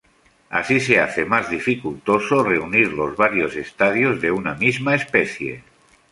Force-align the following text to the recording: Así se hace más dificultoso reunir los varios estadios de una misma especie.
Así 0.49 0.79
se 0.79 0.99
hace 0.99 1.25
más 1.25 1.51
dificultoso 1.51 2.43
reunir 2.43 2.91
los 2.91 3.15
varios 3.15 3.55
estadios 3.55 4.19
de 4.19 4.31
una 4.31 4.55
misma 4.55 4.95
especie. 4.95 5.61